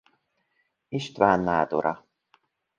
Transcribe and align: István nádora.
István 0.87 1.39
nádora. 1.43 2.05